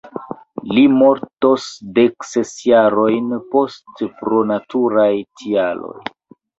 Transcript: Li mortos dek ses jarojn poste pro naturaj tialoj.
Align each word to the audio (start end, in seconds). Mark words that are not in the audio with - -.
Li 0.69 0.85
mortos 0.93 1.67
dek 1.99 2.27
ses 2.31 2.55
jarojn 2.71 3.31
poste 3.55 4.13
pro 4.19 4.45
naturaj 4.57 5.11
tialoj. 5.25 5.99